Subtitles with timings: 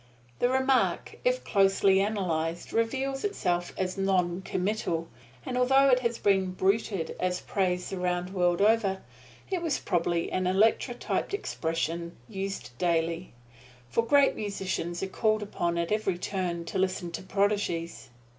[0.39, 5.07] The remark, if closely analyzed, reveals itself as noncommittal;
[5.45, 9.03] and although it has been bruited as praise the round world over,
[9.51, 13.33] it was probably an electrotyped expression, used daily;
[13.91, 18.09] for great musicians are called upon at every turn to listen to prodigies.